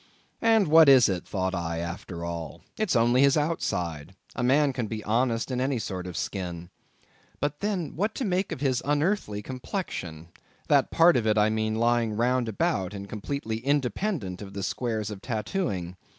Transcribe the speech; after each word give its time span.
And 0.41 0.67
what 0.67 0.89
is 0.89 1.07
it, 1.07 1.27
thought 1.27 1.53
I, 1.53 1.77
after 1.77 2.25
all! 2.25 2.61
It's 2.75 2.95
only 2.95 3.21
his 3.21 3.37
outside; 3.37 4.15
a 4.35 4.41
man 4.41 4.73
can 4.73 4.87
be 4.87 5.03
honest 5.03 5.51
in 5.51 5.61
any 5.61 5.77
sort 5.77 6.07
of 6.07 6.17
skin. 6.17 6.71
But 7.39 7.59
then, 7.59 7.95
what 7.95 8.15
to 8.15 8.25
make 8.25 8.51
of 8.51 8.61
his 8.61 8.81
unearthly 8.83 9.43
complexion, 9.43 10.29
that 10.69 10.89
part 10.89 11.17
of 11.17 11.27
it, 11.27 11.37
I 11.37 11.51
mean, 11.51 11.75
lying 11.75 12.15
round 12.17 12.49
about, 12.49 12.95
and 12.95 13.07
completely 13.07 13.57
independent 13.57 14.41
of 14.41 14.53
the 14.55 14.63
squares 14.63 15.11
of 15.11 15.21
tattooing. 15.21 15.95